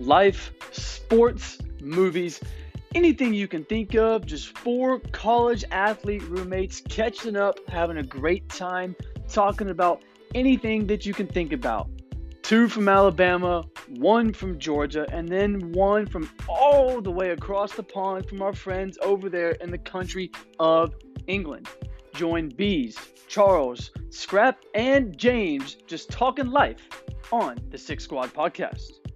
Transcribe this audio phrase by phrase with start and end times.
[0.00, 2.40] life, sports, movies,
[2.94, 4.26] anything you can think of.
[4.26, 8.96] Just four college athlete roommates catching up, having a great time,
[9.28, 10.02] talking about
[10.34, 11.88] anything that you can think about.
[12.42, 17.82] Two from Alabama, one from Georgia, and then one from all the way across the
[17.82, 20.94] pond from our friends over there in the country of
[21.28, 21.68] England.
[22.14, 22.98] Join Bees,
[23.28, 26.88] Charles, Scrap, and James just talking life
[27.30, 29.09] on the Six Squad podcast.